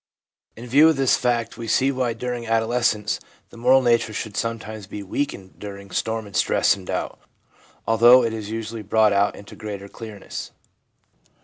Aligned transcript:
In 0.55 0.65
view 0.65 0.89
of 0.89 0.95
this 0.95 1.15
fact 1.15 1.59
we 1.59 1.67
see 1.67 1.91
why 1.91 2.13
during 2.13 2.47
adolescence 2.47 3.19
the 3.51 3.55
moral 3.57 3.83
nature 3.83 4.13
should 4.13 4.35
sometimes 4.35 4.87
be 4.87 5.03
weakened 5.03 5.59
during 5.59 5.91
storm 5.91 6.25
and 6.25 6.35
stress 6.35 6.75
and 6.75 6.87
doubt, 6.87 7.19
although 7.87 8.23
it 8.23 8.33
is 8.33 8.49
usually 8.49 8.81
brought 8.81 9.13
out 9.13 9.35
into 9.35 9.55
greater 9.55 9.87
clearness. 9.87 10.53